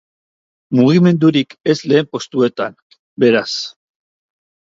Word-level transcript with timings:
Mugimendurik 0.77 1.53
ez 1.73 1.75
lehen 1.91 2.09
postuetan, 2.15 2.79
beraz. 3.27 3.47